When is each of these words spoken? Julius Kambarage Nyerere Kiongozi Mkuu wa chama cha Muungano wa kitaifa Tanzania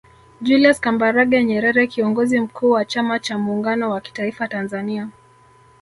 Julius 0.41 0.79
Kambarage 0.79 1.43
Nyerere 1.43 1.87
Kiongozi 1.87 2.39
Mkuu 2.39 2.71
wa 2.71 2.85
chama 2.85 3.19
cha 3.19 3.37
Muungano 3.37 3.89
wa 3.91 4.01
kitaifa 4.01 4.47
Tanzania 4.47 5.09